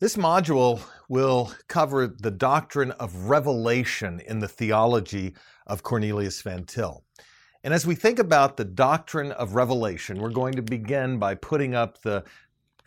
[0.00, 0.80] This module
[1.10, 5.34] will cover the doctrine of revelation in the theology
[5.66, 7.04] of Cornelius Van Til.
[7.62, 11.74] And as we think about the doctrine of revelation, we're going to begin by putting
[11.74, 12.24] up the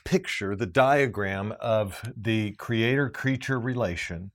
[0.03, 4.31] picture, the diagram of the creator creature relation.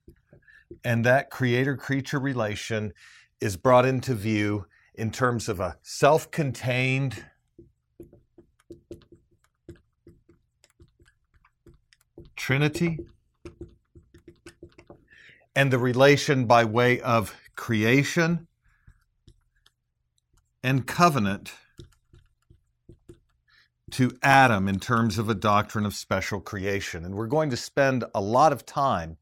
[0.85, 2.93] And that creator creature relation
[3.41, 7.25] is brought into view in terms of a self contained
[12.49, 12.97] Trinity
[15.55, 18.47] and the relation by way of creation
[20.63, 21.53] and covenant
[23.91, 27.05] to Adam in terms of a doctrine of special creation.
[27.05, 29.17] And we're going to spend a lot of time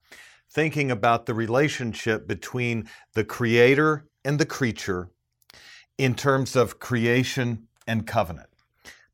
[0.50, 5.10] thinking about the relationship between the creator and the creature
[5.98, 8.48] in terms of creation and covenant.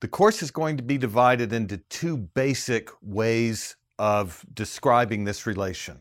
[0.02, 5.98] The course is going to be divided into two basic ways of describing this relation.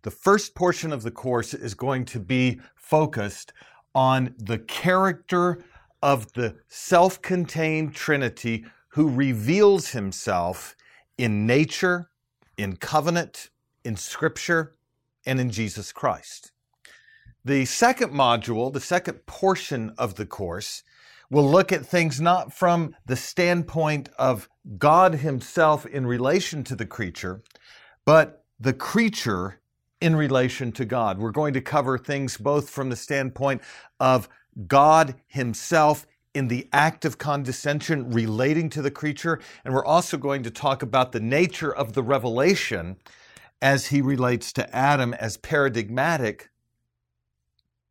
[0.00, 3.52] The first portion of the course is going to be focused
[3.94, 5.62] on the character
[6.02, 10.74] of the self contained Trinity who reveals himself
[11.18, 12.08] in nature,
[12.56, 13.50] in covenant,
[13.84, 14.76] in scripture,
[15.26, 16.50] and in Jesus Christ.
[17.44, 20.82] The second module, the second portion of the course,
[21.34, 26.86] will look at things not from the standpoint of God Himself in relation to the
[26.86, 27.42] creature,
[28.04, 29.60] but the creature
[30.00, 31.18] in relation to God.
[31.18, 33.62] We're going to cover things both from the standpoint
[33.98, 34.28] of
[34.68, 40.44] God Himself in the act of condescension relating to the creature, and we're also going
[40.44, 42.96] to talk about the nature of the revelation
[43.60, 46.50] as he relates to Adam as paradigmatic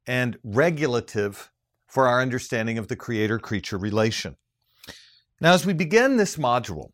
[0.08, 1.52] and regulative
[1.94, 4.36] for our understanding of the creator creature relation.
[5.40, 6.90] Now, as we begin this module,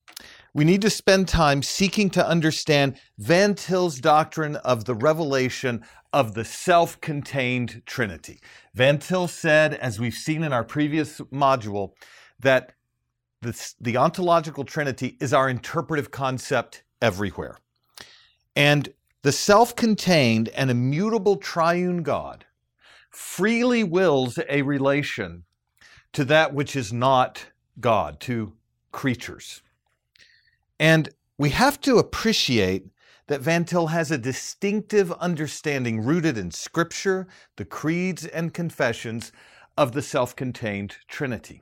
[0.53, 6.33] we need to spend time seeking to understand Van Til's doctrine of the revelation of
[6.33, 8.42] the self contained Trinity.
[8.73, 11.92] Van Til said, as we've seen in our previous module,
[12.42, 12.73] that
[13.42, 17.58] the, the ontological Trinity is our interpretive concept everywhere.
[18.54, 18.89] And
[19.21, 22.43] the self contained and immutable triune God
[23.09, 25.43] freely wills a relation
[26.14, 27.47] to that which is not
[27.80, 28.53] God, to
[28.92, 29.61] creatures.
[30.80, 32.87] And we have to appreciate
[33.27, 37.27] that Van Til has a distinctive understanding rooted in Scripture,
[37.58, 39.31] the creeds and confessions
[39.77, 41.61] of the self contained Trinity.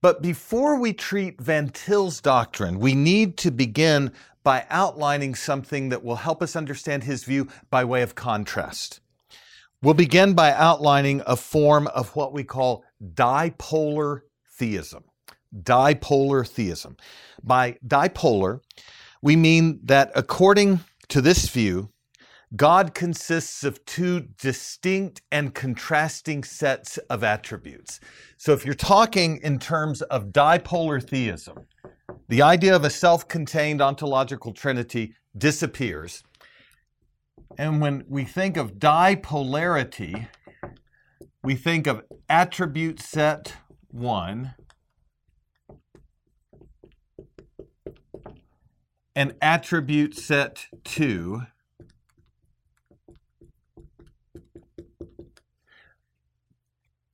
[0.00, 4.10] But before we treat Van Til's doctrine, we need to begin
[4.42, 9.01] by outlining something that will help us understand his view by way of contrast.
[9.82, 12.84] We'll begin by outlining a form of what we call
[13.14, 14.20] dipolar
[14.58, 15.04] theism
[15.60, 16.96] dipolar theism.
[17.42, 18.60] By dipolar,
[19.20, 21.90] we mean that according to this view,
[22.54, 27.98] God consists of two distinct and contrasting sets of attributes.
[28.36, 31.66] So if you're talking in terms of dipolar theism,
[32.28, 36.22] the idea of a self contained ontological trinity disappears.
[37.58, 40.28] And when we think of dipolarity,
[41.42, 43.56] we think of attribute set
[43.88, 44.54] one
[49.14, 51.42] and attribute set two.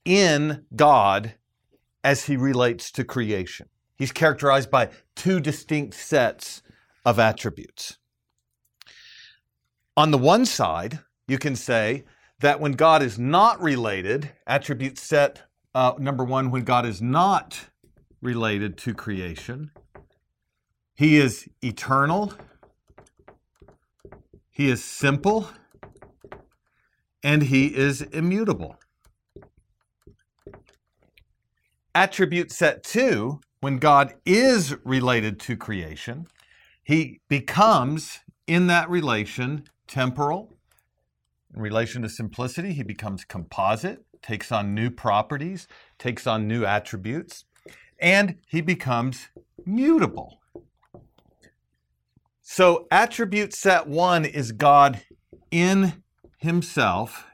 [0.09, 1.35] in God
[2.03, 3.69] as he relates to creation.
[3.95, 6.63] He's characterized by two distinct sets
[7.05, 7.98] of attributes.
[9.99, 12.05] On the one side, you can say
[12.39, 15.43] that when God is not related, attribute set
[15.75, 17.67] uh, number one, when God is not
[18.23, 19.73] related to creation,
[20.99, 22.33] he is eternal,
[24.51, 25.49] He is simple,
[27.23, 28.77] and He is immutable.
[31.95, 36.27] Attribute set two, when God is related to creation,
[36.83, 38.19] He becomes
[38.49, 40.55] in that relation temporal.
[41.55, 45.67] In relation to simplicity, He becomes composite, takes on new properties,
[45.99, 47.45] takes on new attributes,
[47.99, 49.29] and He becomes
[49.65, 50.39] mutable.
[52.43, 55.03] So, attribute set one is God
[55.51, 56.03] in
[56.39, 57.27] himself.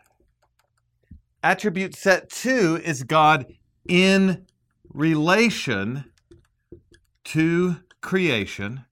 [1.42, 3.46] Attribute set two is God
[3.88, 4.46] in
[4.92, 6.06] relation
[7.24, 8.84] to creation.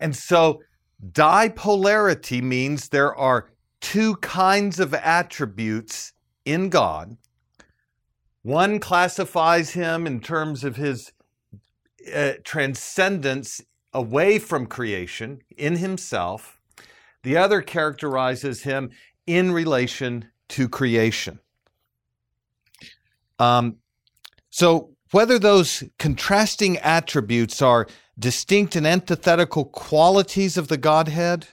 [0.00, 0.62] And so,
[1.10, 3.50] dipolarity means there are
[3.80, 6.12] two kinds of attributes
[6.44, 7.16] in God.
[8.42, 11.12] One classifies him in terms of his
[12.14, 13.60] uh, transcendence
[13.92, 16.58] away from creation in himself.
[17.22, 18.90] The other characterizes him
[19.26, 21.38] in relation to creation.
[23.38, 23.76] Um,
[24.50, 27.86] so, whether those contrasting attributes are
[28.18, 31.48] distinct and antithetical qualities of the Godhead,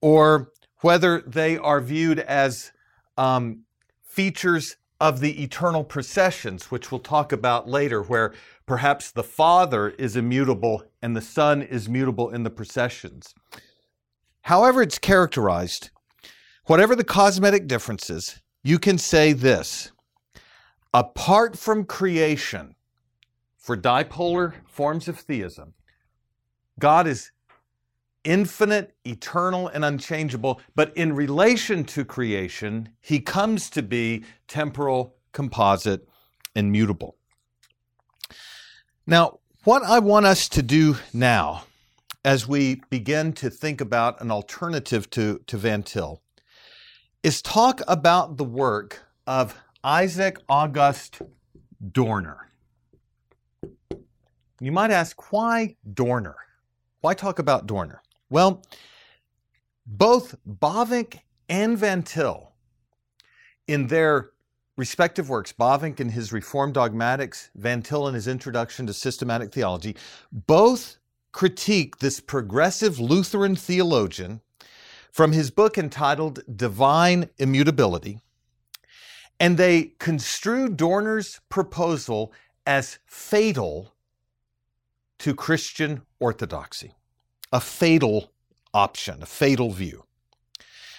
[0.00, 2.72] or whether they are viewed as
[3.16, 3.64] um,
[4.02, 8.32] features of the eternal processions, which we'll talk about later, where
[8.66, 13.34] perhaps the Father is immutable and the Son is mutable in the processions.
[14.42, 15.90] However, it's characterized,
[16.66, 19.90] whatever the cosmetic differences, you can say this
[20.92, 22.76] apart from creation,
[23.64, 25.72] for dipolar forms of theism,
[26.78, 27.30] God is
[28.22, 36.06] infinite, eternal, and unchangeable, but in relation to creation, he comes to be temporal, composite,
[36.54, 37.16] and mutable.
[39.06, 41.64] Now, what I want us to do now,
[42.22, 46.20] as we begin to think about an alternative to, to Van Til,
[47.22, 51.22] is talk about the work of Isaac August
[51.92, 52.50] Dorner.
[54.60, 56.36] You might ask, why Dorner?
[57.00, 58.02] Why talk about Dorner?
[58.30, 58.62] Well,
[59.86, 62.52] both Bavinck and Van Til,
[63.66, 64.30] in their
[64.76, 69.96] respective works, Bavinck in his Reformed Dogmatics, Van Til in his Introduction to Systematic Theology,
[70.32, 70.98] both
[71.32, 74.40] critique this progressive Lutheran theologian
[75.10, 78.20] from his book entitled Divine Immutability
[79.40, 82.32] and they construe Dorner's proposal
[82.66, 83.93] as fatal
[85.20, 86.92] to Christian orthodoxy,
[87.52, 88.32] a fatal
[88.72, 90.04] option, a fatal view.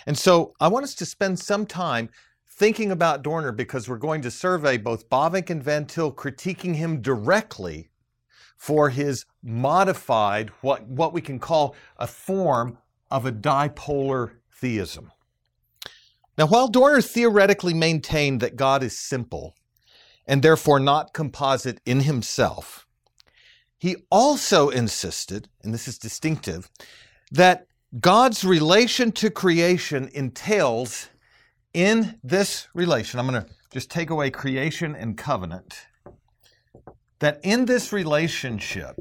[0.06, 2.10] And so I want us to spend some time
[2.48, 7.02] thinking about Dorner because we're going to survey both Bavinck and Van Til, critiquing him
[7.02, 7.90] directly
[8.58, 12.78] for his modified, what, what we can call a form
[13.12, 15.12] of a dipolar theism.
[16.38, 19.56] Now, while Dorner theoretically maintained that God is simple
[20.26, 22.85] and therefore not composite in himself,
[23.78, 26.70] he also insisted, and this is distinctive,
[27.32, 27.68] that
[28.00, 31.10] God's relation to creation entails
[31.74, 35.88] in this relation, I'm going to just take away creation and covenant,
[37.20, 38.96] that in this relationship,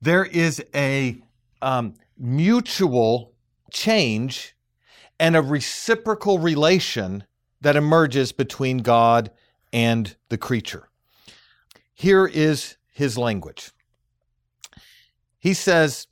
[0.00, 1.20] there is a
[1.62, 3.32] um, mutual
[3.72, 4.54] change
[5.18, 7.24] and a reciprocal relation
[7.60, 9.30] that emerges between God
[9.72, 10.88] and the creature.
[11.94, 13.70] Here is his language.
[15.38, 16.08] He says,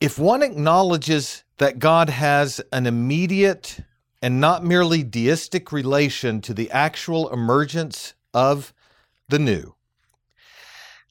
[0.00, 3.80] if one acknowledges that God has an immediate
[4.22, 8.72] and not merely deistic relation to the actual emergence of
[9.28, 9.74] the new,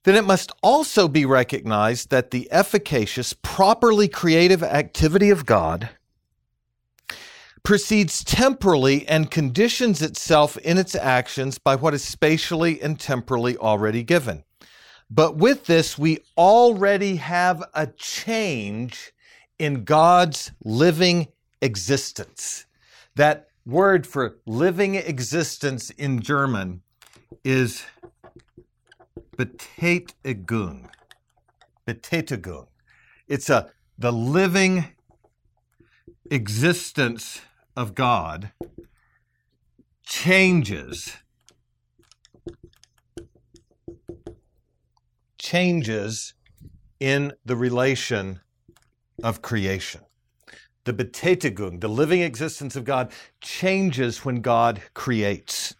[0.03, 5.89] then it must also be recognized that the efficacious, properly creative activity of God
[7.63, 14.03] proceeds temporally and conditions itself in its actions by what is spatially and temporally already
[14.03, 14.43] given.
[15.09, 19.11] But with this, we already have a change
[19.59, 21.27] in God's living
[21.61, 22.65] existence.
[23.15, 26.81] That word for living existence in German
[27.43, 27.83] is
[29.37, 30.89] Betätigung.
[31.88, 32.67] Betätigung.
[33.27, 34.86] It's a the living
[36.31, 37.41] existence
[37.75, 38.51] of God
[40.05, 41.17] changes
[45.41, 46.33] changes
[46.99, 48.39] in the relation
[49.23, 50.01] of creation.
[50.83, 53.11] The Betätigung, the living existence of God,
[53.41, 55.75] changes when God creates.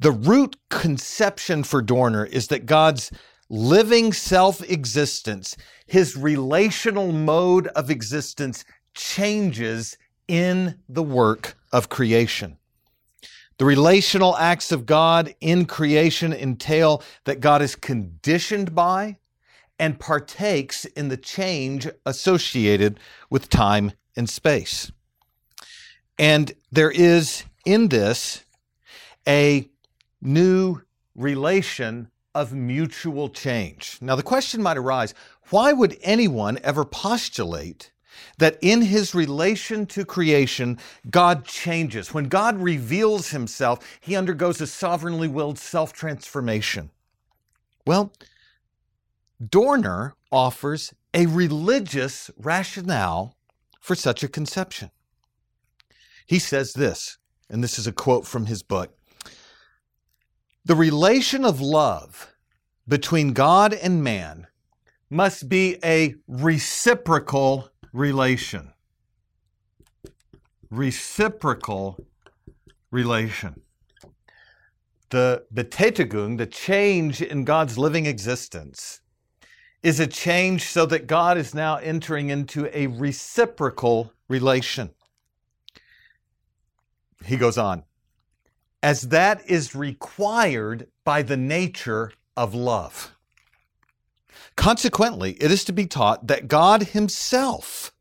[0.00, 3.10] The root conception for Dorner is that God's
[3.50, 5.56] living self existence,
[5.86, 8.64] his relational mode of existence,
[8.94, 9.96] changes
[10.26, 12.56] in the work of creation.
[13.58, 19.18] The relational acts of God in creation entail that God is conditioned by
[19.78, 22.98] and partakes in the change associated
[23.30, 24.90] with time and space.
[26.18, 28.44] And there is in this
[29.26, 29.68] a
[30.20, 30.82] new
[31.14, 33.98] relation of mutual change.
[34.00, 35.14] Now, the question might arise
[35.50, 37.92] why would anyone ever postulate
[38.38, 40.78] that in his relation to creation,
[41.10, 42.12] God changes?
[42.12, 46.90] When God reveals himself, he undergoes a sovereignly willed self transformation.
[47.86, 48.12] Well,
[49.44, 53.36] Dorner offers a religious rationale
[53.80, 54.90] for such a conception.
[56.26, 57.18] He says this,
[57.50, 58.96] and this is a quote from his book
[60.64, 62.34] The relation of love
[62.88, 64.46] between God and man
[65.10, 68.72] must be a reciprocal relation.
[70.68, 72.04] Reciprocal
[72.90, 73.62] relation.
[75.10, 79.00] The betätigung, the change in God's living existence,
[79.84, 84.90] is a change so that God is now entering into a reciprocal relation.
[87.24, 87.84] He goes on,
[88.82, 93.13] as that is required by the nature of love.
[94.56, 97.92] Consequently, it is to be taught that God Himself,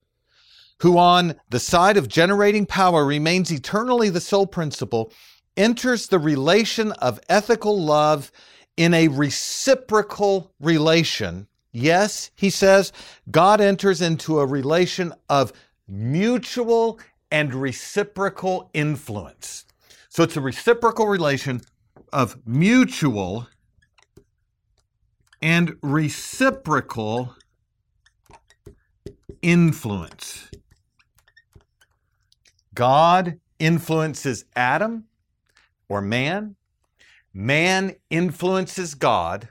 [0.80, 5.12] who on the side of generating power remains eternally the sole principle,
[5.56, 8.32] enters the relation of ethical love
[8.78, 11.48] in a reciprocal relation.
[11.72, 12.92] Yes, he says,
[13.32, 15.54] God enters into a relation of
[15.88, 17.00] mutual
[17.32, 19.66] and reciprocal influence.
[20.10, 21.62] So it's a reciprocal relation
[22.12, 23.48] of mutual
[25.44, 27.36] and reciprocal
[29.42, 30.50] influence.
[32.74, 35.04] God influences Adam
[35.90, 36.56] or man.
[37.34, 39.50] Man influences God.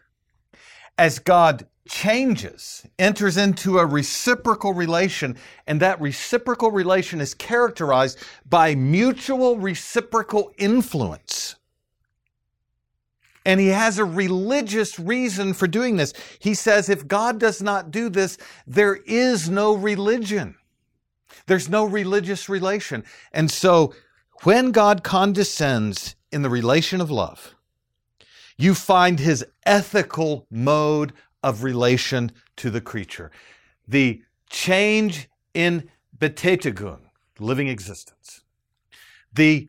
[0.96, 8.18] As God changes, enters into a reciprocal relation, and that reciprocal relation is characterized
[8.48, 11.56] by mutual reciprocal influence.
[13.44, 16.12] And he has a religious reason for doing this.
[16.38, 20.56] He says if God does not do this, there is no religion.
[21.46, 23.04] There's no religious relation.
[23.32, 23.94] And so
[24.42, 27.54] when God condescends in the relation of love,
[28.56, 33.30] you find his ethical mode of relation to the creature.
[33.88, 37.00] The change in betätigung,
[37.38, 38.42] living existence.
[39.32, 39.68] The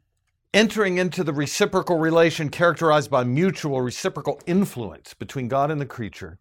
[0.54, 6.38] entering into the reciprocal relation characterized by mutual reciprocal influence between God and the creature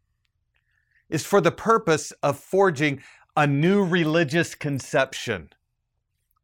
[1.09, 3.03] is for the purpose of forging
[3.37, 5.51] a new religious conception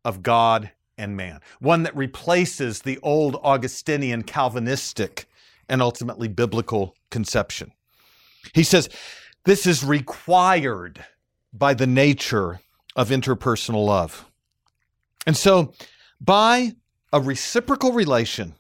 [0.05, 5.27] of God and man, one that replaces the old Augustinian Calvinistic
[5.69, 7.73] and ultimately biblical conception.
[8.55, 8.89] He says
[9.45, 11.05] this is required
[11.53, 12.61] by the nature
[12.97, 14.27] of interpersonal love.
[15.27, 15.73] And so,
[16.21, 16.73] by
[17.13, 18.55] a reciprocal relation,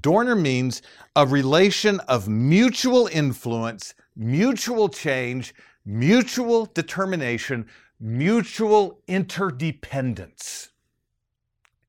[0.00, 0.82] Dorner means
[1.16, 7.66] a relation of mutual influence, mutual change, mutual determination,
[7.98, 10.70] mutual interdependence.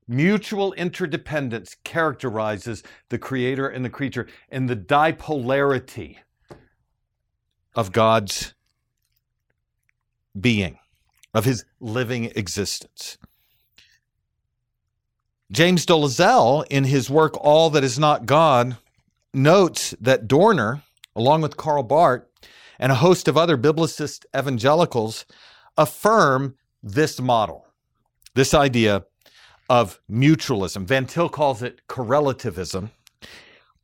[0.08, 6.16] Mutual interdependence characterizes the creator and the creature and the dipolarity
[7.76, 8.54] of God's
[10.40, 10.78] being,
[11.32, 13.18] of his living existence.
[15.50, 18.76] James Dolezal, in his work All That Is Not God,
[19.34, 20.82] notes that Dorner,
[21.16, 22.22] along with Karl Barth
[22.78, 25.26] and a host of other biblicist evangelicals,
[25.76, 27.66] affirm this model,
[28.34, 29.04] this idea
[29.68, 30.84] of mutualism.
[30.84, 32.90] Van Til calls it correlativism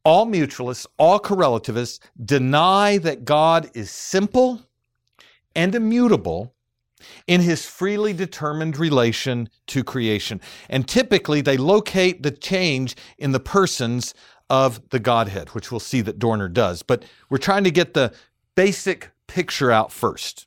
[0.07, 4.63] all mutualists, all correlativists deny that God is simple
[5.57, 6.55] and immutable
[7.27, 10.41] in his freely determined relation to creation.
[10.69, 14.15] And typically they locate the change in the persons
[14.49, 16.83] of the Godhead, which we'll see that Dorner does.
[16.83, 18.15] But we're trying to get the
[18.55, 20.47] basic picture out first.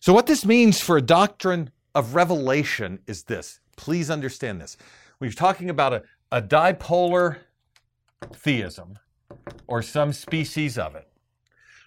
[0.00, 3.60] So, what this means for a doctrine of revelation is this.
[3.76, 4.76] Please understand this.
[5.18, 7.38] When you're talking about a, a dipolar
[8.32, 8.98] theism,
[9.66, 11.08] or some species of it,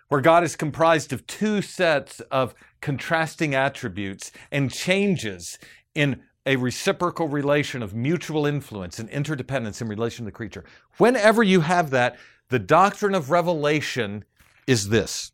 [0.10, 5.60] where God is comprised of two sets of contrasting attributes and changes
[5.96, 10.64] in a reciprocal relation of mutual influence and interdependence in relation to the creature.
[10.98, 12.18] Whenever you have that,
[12.50, 14.24] the doctrine of revelation
[14.66, 15.32] is this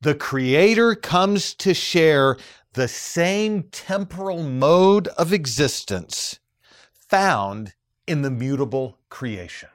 [0.00, 2.36] the Creator comes to share
[2.74, 6.38] the same temporal mode of existence
[6.92, 7.74] found
[8.06, 9.68] in the mutable creation.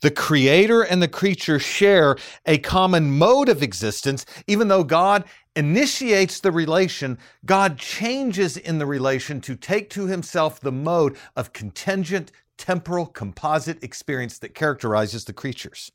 [0.00, 4.26] The creator and the creature share a common mode of existence.
[4.46, 5.24] Even though God
[5.54, 11.52] initiates the relation, God changes in the relation to take to himself the mode of
[11.52, 15.90] contingent, temporal, composite experience that characterizes the creatures.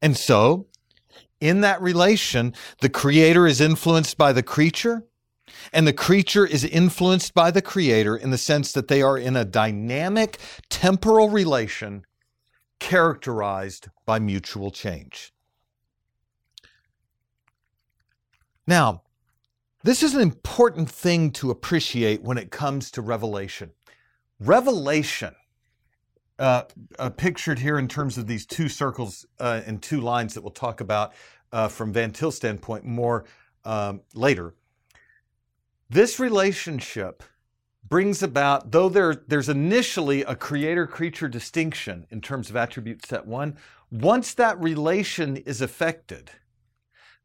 [0.00, 0.66] And so,
[1.40, 5.04] in that relation, the creator is influenced by the creature,
[5.72, 9.36] and the creature is influenced by the creator in the sense that they are in
[9.36, 12.04] a dynamic temporal relation
[12.80, 15.32] characterized by mutual change.
[18.66, 19.02] Now,
[19.82, 23.70] this is an important thing to appreciate when it comes to revelation.
[24.38, 25.34] Revelation,
[26.38, 26.64] uh,
[26.98, 30.50] uh, pictured here in terms of these two circles uh, and two lines that we'll
[30.50, 31.12] talk about
[31.52, 33.24] uh, from Van Til's standpoint more
[33.64, 34.54] um, later.
[35.88, 37.22] This relationship
[37.90, 43.26] brings about, though there, there's initially a creator creature distinction in terms of attribute set
[43.26, 43.56] one,
[43.90, 46.30] once that relation is affected,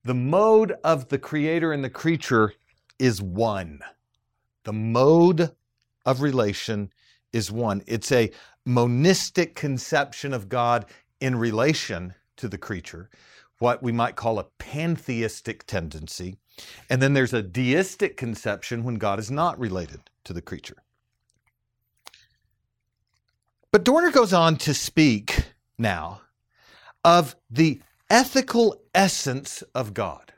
[0.04, 2.52] the mode of the creator and the creature
[2.98, 3.80] is one.
[4.64, 5.52] The mode
[6.06, 6.92] of relation
[7.32, 7.84] is one.
[7.86, 8.32] It's a
[8.66, 10.86] monistic conception of God
[11.22, 13.10] in relation to the creature,
[13.60, 16.38] what we might call a pantheistic tendency.
[16.90, 20.78] And then there's a deistic conception when God is not related to the creature.
[23.72, 25.48] But Dorner goes on to speak
[25.78, 26.22] now
[27.04, 30.34] of the ethical essence of God.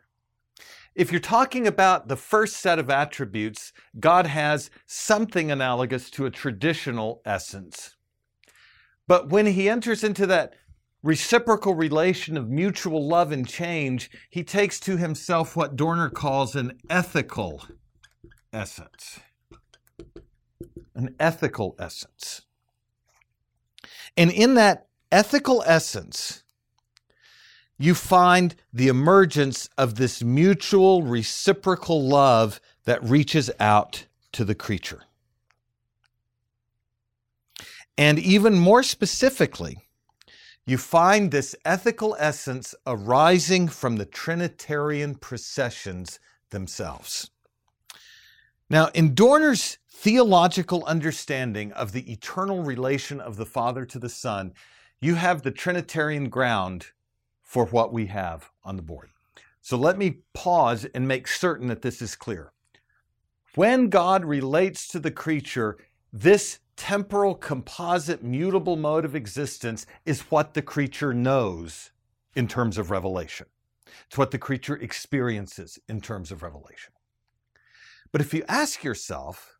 [0.96, 6.32] If you're talking about the first set of attributes, God has something analogous to a
[6.32, 7.96] traditional essence.
[9.08, 10.56] But when he enters into that
[11.08, 16.78] reciprocal relation of mutual love and change, he takes to himself what Dorner calls an
[16.90, 17.64] ethical
[18.52, 19.22] essence.
[20.94, 22.42] An ethical essence.
[24.18, 26.44] And in that ethical essence,
[27.78, 35.04] you find the emergence of this mutual reciprocal love that reaches out to the creature.
[37.98, 39.87] And even more specifically,
[40.68, 46.20] you find this ethical essence arising from the Trinitarian processions
[46.50, 47.32] themselves.
[48.70, 54.54] Now, in Dorner's theological understanding of the eternal relation of the Father to the Son,
[55.00, 56.88] you have the Trinitarian ground
[57.42, 59.10] for what we have on the board.
[59.62, 62.52] So let me pause and make certain that this is clear.
[63.56, 65.78] When God relates to the creature,
[66.12, 71.92] this temporal, composite, mutable mode of existence is what the creature knows
[72.36, 73.48] in terms of revelation.
[74.08, 76.94] It's what the creature experiences in terms of revelation.
[78.12, 79.58] But if you ask yourself,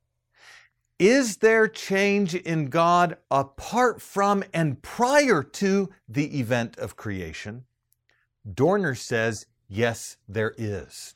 [1.00, 7.66] is there change in God apart from and prior to the event of creation?
[8.52, 11.16] Dorner says, yes, there is.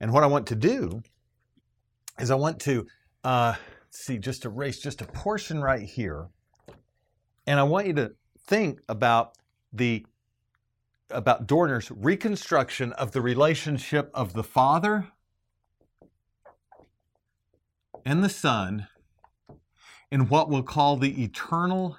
[0.00, 1.02] And what I want to do
[2.18, 2.86] is I want to
[3.24, 3.54] uh,
[3.90, 6.28] see, just erase just a portion right here.
[7.46, 8.12] And I want you to
[8.46, 9.36] think about
[9.72, 10.06] the
[11.10, 15.08] about Dorner's reconstruction of the relationship of the Father
[18.04, 18.86] and the Son
[20.10, 21.98] in what we'll call the eternal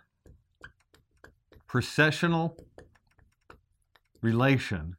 [1.67, 2.57] processional
[4.21, 4.95] relation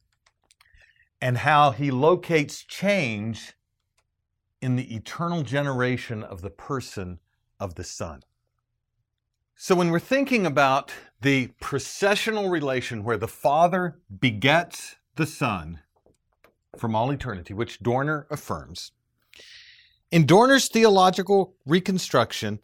[1.21, 3.55] and how he locates change
[4.63, 7.19] in the eternal generation of the person
[7.61, 8.23] of the Son.
[9.57, 15.81] So, when we're thinking about the processional relation where the Father begets the Son
[16.79, 18.93] from all eternity, which Dorner affirms,
[20.11, 22.61] in Dorner's theological reconstruction,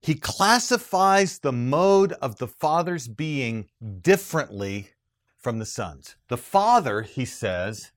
[0.00, 3.68] he classifies the mode of the Father's being
[4.02, 4.90] differently
[5.38, 6.16] from the Son's.
[6.28, 7.90] The Father, he says,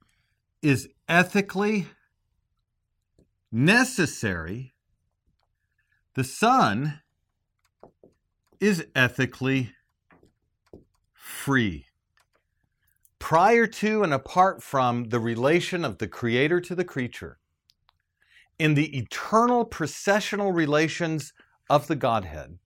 [0.62, 1.88] is ethically
[3.52, 4.74] necessary,
[6.14, 7.02] the Son
[8.60, 9.74] is ethically
[11.14, 11.86] free.
[13.20, 17.40] Prior to and apart from the relation of the Creator to the creature,
[18.60, 21.34] in the eternal processional relations
[21.70, 22.58] of the Godhead,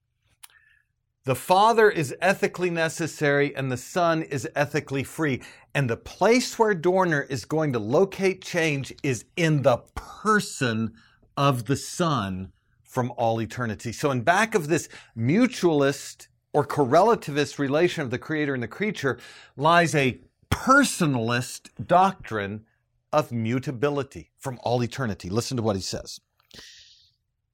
[1.24, 5.40] the Father is ethically necessary and the Son is ethically free.
[5.74, 10.94] And the place where Dorner is going to locate change is in the person
[11.36, 13.92] of the Son from all eternity.
[13.92, 19.18] So, in back of this mutualist or correlativist relation of the Creator and the creature
[19.56, 20.18] lies a
[20.50, 22.64] personalist doctrine
[23.12, 25.30] of mutability from all eternity.
[25.30, 26.20] Listen to what he says.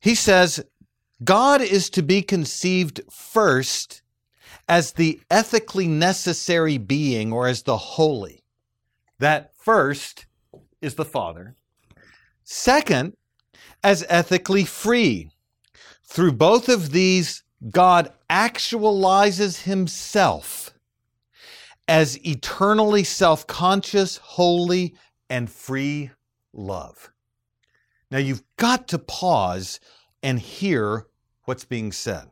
[0.00, 0.64] He says,
[1.22, 4.02] God is to be conceived first
[4.68, 8.44] as the ethically necessary being or as the holy.
[9.18, 10.26] That first
[10.80, 11.56] is the Father.
[12.44, 13.14] Second,
[13.82, 15.30] as ethically free.
[16.04, 20.70] Through both of these, God actualizes himself
[21.86, 24.94] as eternally self conscious, holy,
[25.28, 26.10] and free
[26.52, 27.10] love.
[28.10, 29.80] Now you've got to pause
[30.22, 31.06] and hear
[31.44, 32.30] what's being said.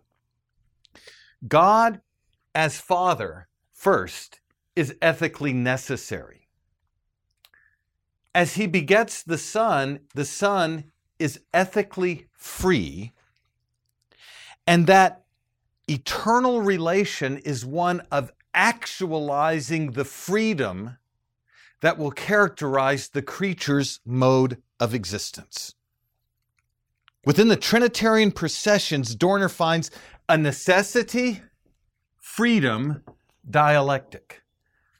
[1.46, 2.00] God,
[2.54, 4.40] as Father, first,
[4.74, 6.48] is ethically necessary.
[8.34, 13.12] As he begets the Son, the Son is ethically free.
[14.66, 15.24] And that
[15.88, 20.96] eternal relation is one of actualizing the freedom
[21.80, 25.74] that will characterize the creature's mode of existence.
[27.26, 29.90] Within the Trinitarian processions, Dorner finds
[30.28, 31.42] a necessity,
[32.16, 33.02] freedom,
[33.50, 34.42] dialectic.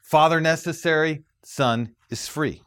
[0.01, 2.61] Father necessary, Son is free.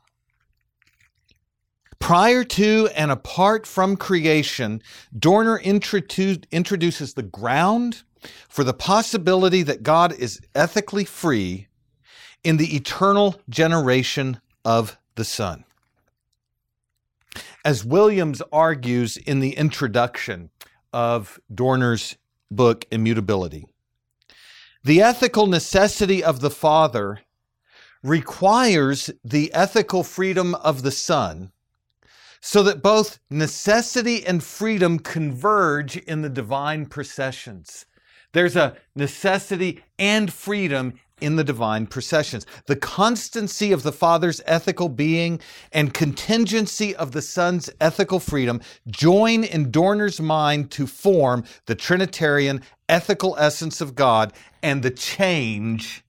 [1.99, 4.83] Prior to and apart from creation,
[5.17, 8.03] Dorner introduces the ground
[8.49, 11.69] for the possibility that God is ethically free
[12.43, 15.65] in the eternal generation of the Son.
[17.65, 20.49] As Williams argues in the introduction
[20.95, 22.17] of Dorner's
[22.51, 23.67] book, Immutability,
[24.83, 27.21] the ethical necessity of the Father
[28.03, 31.53] requires the ethical freedom of the Son
[32.41, 37.85] so that both necessity and freedom converge in the divine processions.
[38.33, 42.47] There's a necessity and freedom in the divine processions.
[42.67, 45.41] The constancy of the Father's ethical being
[45.73, 52.63] and contingency of the Son's ethical freedom join in Dorner's mind to form the Trinitarian
[52.89, 56.05] ethical essence of God and the change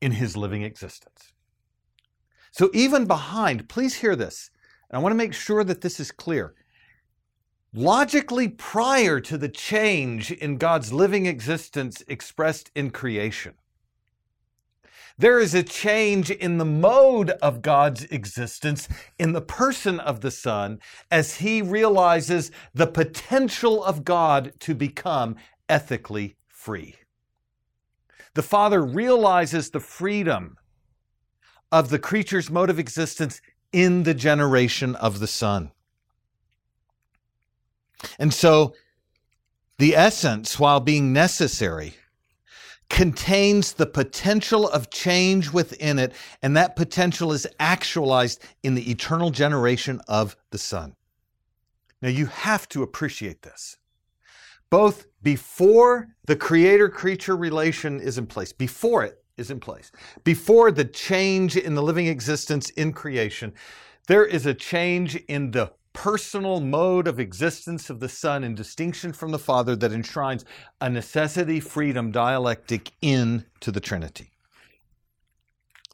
[0.00, 1.32] in his living existence.
[2.50, 4.50] So, even behind, please hear this,
[4.88, 6.54] and I want to make sure that this is clear
[7.74, 13.54] logically prior to the change in God's living existence expressed in creation.
[15.16, 20.32] There is a change in the mode of God's existence in the person of the
[20.32, 25.36] Son as he realizes the potential of God to become
[25.68, 26.96] ethically free.
[28.34, 30.56] The Father realizes the freedom
[31.70, 33.40] of the creature's mode of existence
[33.72, 35.70] in the generation of the Son.
[38.18, 38.74] And so
[39.78, 41.94] the essence, while being necessary,
[42.94, 49.30] contains the potential of change within it, and that potential is actualized in the eternal
[49.30, 50.94] generation of the Son.
[52.00, 53.78] Now, you have to appreciate this.
[54.70, 59.90] Both before the creator creature relation is in place, before it is in place,
[60.22, 63.54] before the change in the living existence in creation,
[64.06, 69.12] there is a change in the personal mode of existence of the Son in distinction
[69.12, 70.44] from the Father that enshrines
[70.82, 74.30] a necessity freedom dialectic into the Trinity.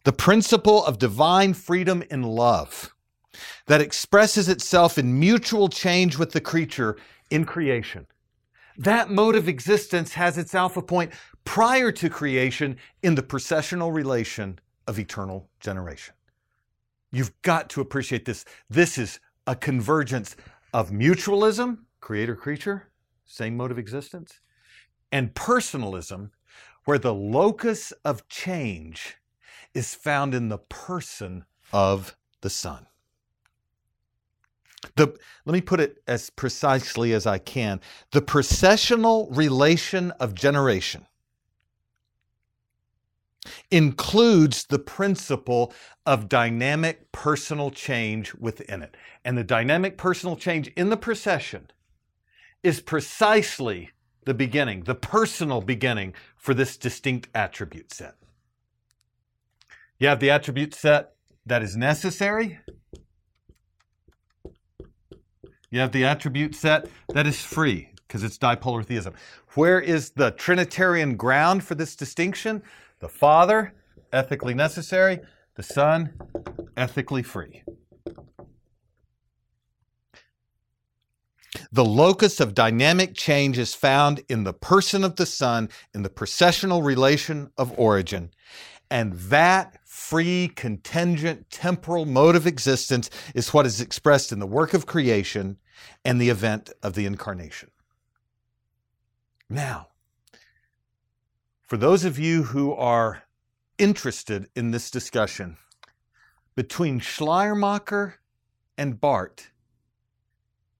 [0.03, 2.93] The principle of divine freedom in love
[3.67, 6.97] that expresses itself in mutual change with the creature
[7.31, 8.07] in creation.
[8.79, 11.13] That mode of existence has its alpha point
[11.45, 16.15] prior to creation in the processional relation of eternal generation.
[17.13, 18.45] You've got to appreciate this.
[18.71, 20.37] This is a convergence
[20.73, 22.89] of mutualism, creator creature,
[23.25, 24.39] same mode of existence,
[25.11, 26.31] and personalism,
[26.85, 29.17] where the locus of change
[29.75, 32.87] is found in the person of the Son.
[34.95, 37.81] The, let me put it as precisely as I can.
[38.13, 41.07] The processional relation of generation
[43.71, 45.73] includes the principle
[46.07, 48.97] of dynamic personal change within it.
[49.25, 51.71] And the dynamic personal change in the procession
[52.63, 53.91] is precisely
[54.25, 58.17] the beginning, the personal beginning for this distinct attribute set.
[59.99, 61.13] You have the attribute set
[61.47, 62.59] that is necessary.
[65.71, 69.15] You have the attribute set that is free because it's dipolar theism.
[69.55, 72.63] Where is the Trinitarian ground for this distinction?
[73.01, 73.75] The Father,
[74.13, 75.21] ethically necessary,
[75.57, 76.13] the Son,
[76.77, 77.63] ethically free.
[81.73, 86.11] The locus of dynamic change is found in the person of the Son, in the
[86.11, 88.31] processional relation of origin.
[88.91, 94.75] And that free, contingent, temporal mode of existence is what is expressed in the work
[94.75, 95.59] of creation
[96.05, 97.71] and the event of the incarnation.
[99.49, 99.90] Now,
[101.71, 103.23] for those of you who are
[103.79, 105.57] interested in this discussion,
[106.57, 108.17] between Schleiermacher
[108.77, 109.53] and Barth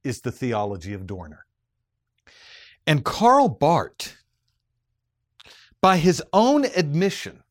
[0.03, 1.47] is the theology of Dorner.
[2.89, 4.17] And Karl Barth,
[5.81, 7.45] by his own admission,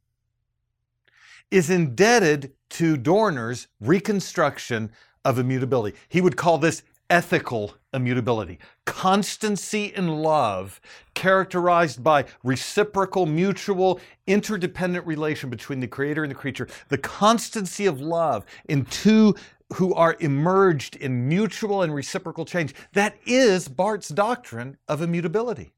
[1.49, 4.91] is indebted to Dorner's reconstruction
[5.23, 5.97] of immutability.
[6.09, 10.79] He would call this ethical immutability, constancy in love,
[11.15, 17.99] characterized by reciprocal, mutual, interdependent relation between the creator and the creature, the constancy of
[17.99, 19.35] love in two
[19.73, 22.73] who are emerged in mutual and reciprocal change.
[22.93, 25.73] That is Barth's doctrine of immutability.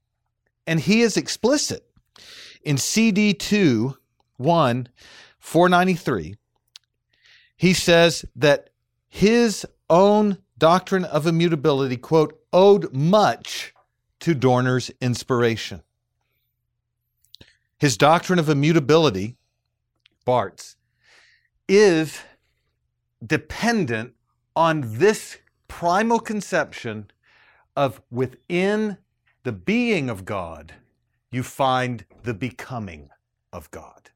[0.66, 1.86] And he is explicit.
[2.64, 3.98] In CD2
[4.38, 4.88] 1
[5.40, 6.36] 493,
[7.58, 8.70] he says that
[9.10, 13.74] his own doctrine of immutability, quote, owed much
[14.20, 15.82] to Dorner's inspiration.
[17.80, 19.38] His doctrine of immutability,
[20.24, 20.76] Barth's,
[21.68, 22.20] is
[23.26, 24.14] dependent
[24.56, 27.10] on this primal conception
[27.76, 28.98] of within
[29.42, 30.76] the being of God,
[31.32, 33.10] you find the becoming
[33.52, 34.12] of God.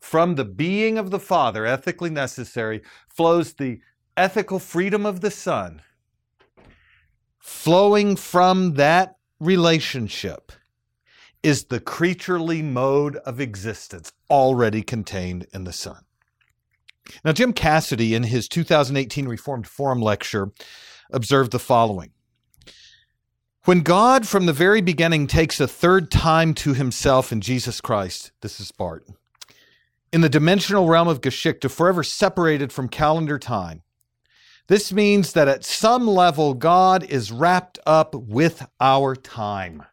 [0.00, 3.82] From the being of the Father, ethically necessary, flows the
[4.18, 5.80] ethical freedom of the Son.
[7.38, 10.50] Flowing from that relationship
[11.42, 16.04] is the creaturely mode of existence already contained in the Son.
[17.24, 20.50] Now, Jim Cassidy, in his 2018 Reformed Forum lecture,
[21.12, 22.10] observed the following
[23.64, 28.32] When God, from the very beginning, takes a third time to himself in Jesus Christ,
[28.40, 29.12] this is Barth,
[30.12, 33.82] in the dimensional realm of Geschichte, forever separated from calendar time,
[34.68, 39.84] this means that at some level, God is wrapped up with our time.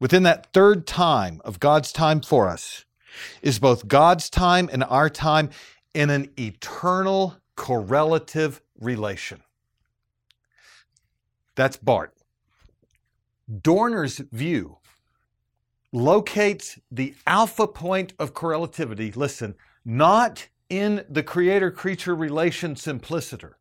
[0.00, 2.84] Within that third time of God's time for us,
[3.42, 5.50] is both God's time and our time
[5.94, 9.42] in an eternal correlative relation.
[11.56, 12.22] That's Barth.
[13.62, 14.78] Dorner's view
[15.92, 23.58] locates the alpha point of correlativity, listen, not in the creator creature relation simpliciter,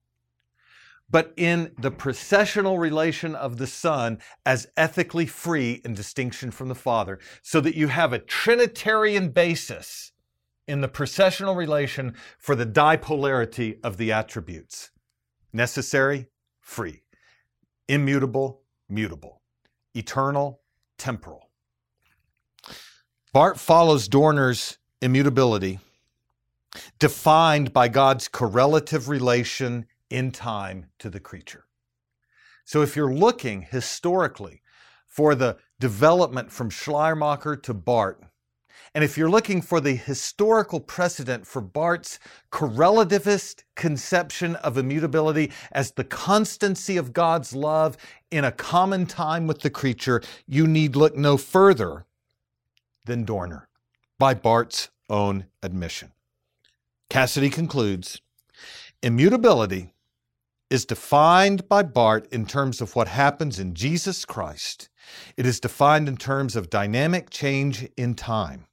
[1.10, 6.76] but in the processional relation of the Son as ethically free in distinction from the
[6.76, 10.12] Father, so that you have a Trinitarian basis
[10.68, 14.92] in the processional relation for the dipolarity of the attributes.
[15.54, 16.28] Necessary,
[16.60, 17.04] free,
[17.88, 19.42] immutable, mutable,
[19.94, 20.60] eternal,
[20.98, 21.50] temporal.
[23.32, 25.80] Barth follows Dorner's immutability,
[27.00, 31.66] defined by God's correlative relation in time to the creature.
[32.66, 34.62] So if you're looking historically
[35.08, 38.18] for the development from Schleiermacher to Barth,
[38.94, 42.20] and if you're looking for the historical precedent for Barth's
[42.52, 47.98] correlativist conception of immutability as the constancy of God's love
[48.32, 52.06] in a common time with the creature, you need look no further
[53.06, 53.70] than Dorner,
[54.20, 56.12] by Barth's own admission.
[57.10, 58.22] Cassidy concludes
[59.02, 59.94] Immutability
[60.70, 64.90] is defined by Barth in terms of what happens in Jesus Christ.
[65.38, 68.66] It is defined in terms of dynamic change in time.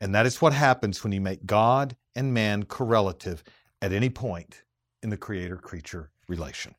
[0.00, 3.44] And that is what happens when you make God and man correlative
[3.82, 4.62] at any point
[5.02, 6.74] in the creator creature relation.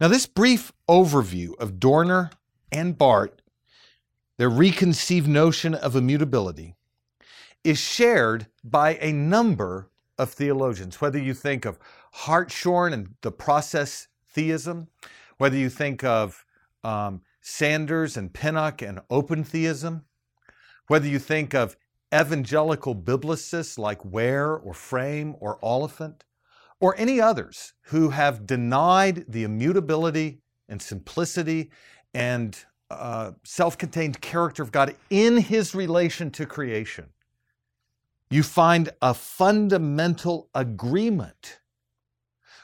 [0.00, 2.30] Now, this brief overview of Dorner
[2.70, 3.42] and Barth,
[4.36, 6.74] their reconceived notion of immutability,
[7.64, 11.78] is shared by a number of theologians, whether you think of
[12.12, 14.88] Hartshorne and the process theism,
[15.38, 16.44] whether you think of
[16.82, 20.04] um, Sanders and Pinnock and open theism,
[20.88, 21.76] whether you think of
[22.14, 26.22] evangelical biblicists like Ware or Frame or Oliphint,
[26.80, 31.70] or any others who have denied the immutability and simplicity
[32.14, 37.06] and uh, self contained character of God in his relation to creation,
[38.30, 41.60] you find a fundamental agreement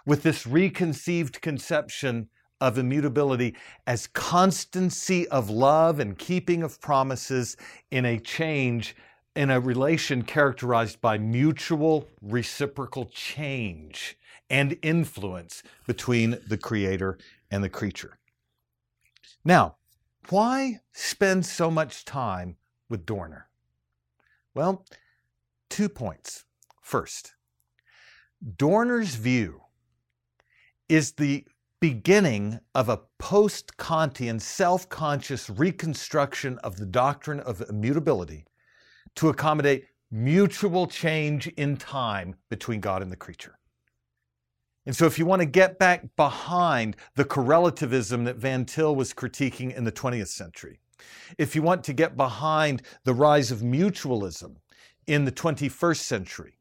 [0.07, 2.29] with this reconceived conception
[2.61, 3.55] of immutability
[3.87, 7.57] as constancy of love and keeping of promises
[7.91, 8.95] in a change
[9.37, 14.17] in a relation characterized by mutual reciprocal change
[14.49, 17.19] and influence between the creator
[17.51, 18.19] and the creature.
[19.45, 19.77] Now,
[20.29, 22.57] why spend so much time
[22.89, 23.49] with Dorner?
[24.55, 24.85] Well,
[25.75, 26.45] two points.
[26.83, 27.35] First,
[28.57, 29.63] Dorner's view
[30.89, 31.45] is the
[31.81, 38.45] beginning of a post Kantian self conscious reconstruction of the doctrine of immutability
[39.17, 43.59] to accommodate mutual change in time between God and the creature.
[44.87, 49.13] And so, if you want to get back behind the correlativism that Van Til was
[49.13, 50.79] critiquing in the 20th century,
[51.37, 54.55] if you want to get behind the rise of mutualism
[55.07, 56.55] in the 21st century,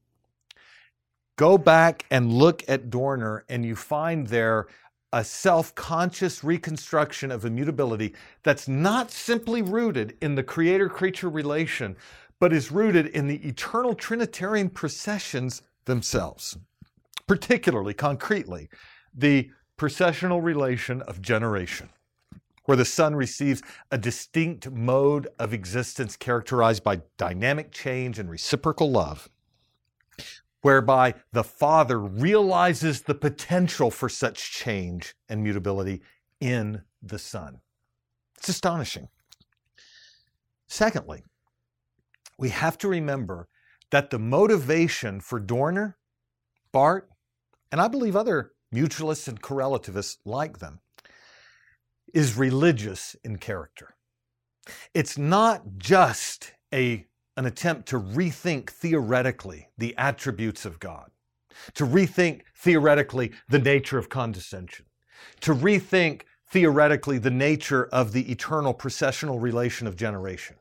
[1.37, 4.67] go back and look at Dorner, and you find there
[5.13, 11.95] a self conscious reconstruction of immutability that's not simply rooted in the creator creature relation,
[12.39, 16.57] but is rooted in the eternal Trinitarian processions themselves,
[17.27, 18.69] particularly, concretely,
[19.13, 21.89] the processional relation of generation.
[22.65, 28.89] Where the Son receives a distinct mode of existence characterized by dynamic change and reciprocal
[28.89, 29.29] love,
[30.61, 36.01] whereby the Father realizes the potential for such change and mutability
[36.39, 37.59] in the Son.
[38.37, 39.09] It's astonishing.
[40.67, 41.23] Secondly,
[42.37, 43.47] we have to remember
[43.91, 45.97] that the motivation for Dorner,
[46.71, 47.03] Barth,
[47.71, 50.79] and I believe other mutualists and correlativists like them,
[52.13, 53.95] is religious in character.
[54.93, 61.11] It's not just a, an attempt to rethink theoretically the attributes of God,
[61.73, 64.85] to rethink theoretically the nature of condescension,
[65.41, 70.55] to rethink theoretically the nature of the eternal processional relation of generation.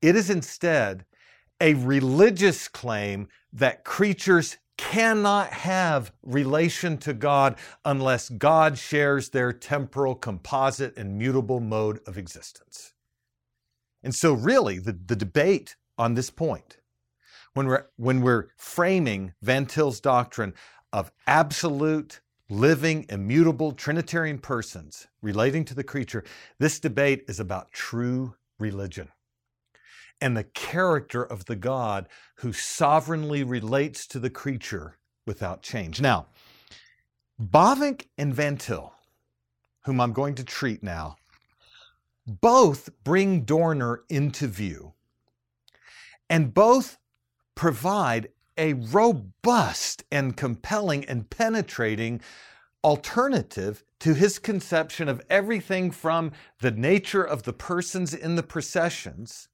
[0.00, 1.04] It is instead
[1.60, 10.14] a religious claim that creatures cannot have relation to God unless God shares their temporal,
[10.14, 12.94] composite, and mutable mode of existence.
[14.02, 16.78] And so, really, the, the debate on this point,
[17.52, 20.54] when we're, when we're framing Van Til's doctrine
[20.92, 26.24] of absolute, living, immutable Trinitarian persons relating to the creature,
[26.58, 29.10] this debate is about true religion
[30.20, 36.00] and the character of the God who sovereignly relates to the creature without change.
[36.00, 36.26] Now,
[37.40, 38.92] Bavinck and Van Til,
[39.84, 41.16] whom I'm going to treat now,
[42.26, 44.94] both bring Dorner into view,
[46.28, 46.98] and both
[47.54, 52.20] provide a robust and compelling and penetrating
[52.84, 59.48] alternative to his conception of everything from the nature of the persons in the processions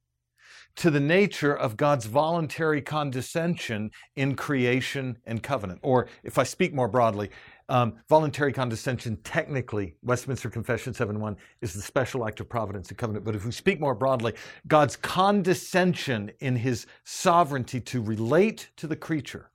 [0.76, 5.80] to the nature of God's voluntary condescension in creation and covenant.
[5.82, 7.30] Or if I speak more broadly,
[7.68, 13.24] um, voluntary condescension, technically, Westminster Confession 7.1 is the special act of providence and covenant.
[13.24, 14.34] But if we speak more broadly,
[14.66, 19.50] God's condescension in his sovereignty to relate to the creature.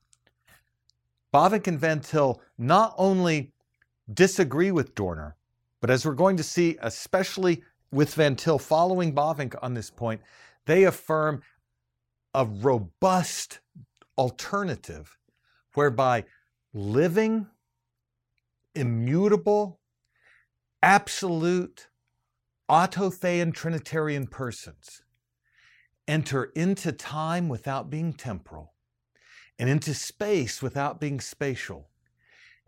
[1.34, 3.52] Bavinck and Van Til not only
[4.12, 5.36] disagree with Dorner,
[5.82, 10.22] but as we're going to see, especially with Van Til following Bavinck on this point,
[10.70, 11.42] they affirm
[12.34, 13.60] a robust
[14.18, 15.18] alternative
[15.74, 16.26] whereby
[16.74, 17.48] living,
[18.76, 19.80] immutable,
[20.84, 21.88] absolute,
[22.70, 25.02] autothean Trinitarian persons
[26.08, 28.74] enter into time without being temporal
[29.58, 31.90] and into space without being spatial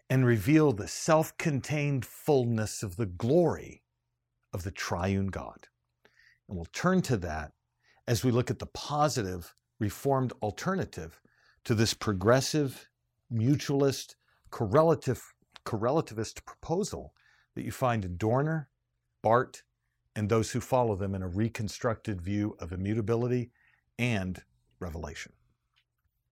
[0.10, 3.84] and reveal the self contained fullness of the glory
[4.54, 5.68] of the triune God.
[6.50, 7.54] And we'll turn to that
[8.08, 11.20] as we look at the positive reformed alternative
[11.66, 12.90] to this progressive,
[13.32, 14.16] mutualist,
[14.52, 15.22] correlative,
[15.66, 17.14] correlativist proposal
[17.56, 18.70] that you find in Dorner,
[19.22, 19.64] Barth,
[20.16, 23.52] and those who follow them in a reconstructed view of immutability
[23.98, 24.42] and
[24.80, 25.34] revelation.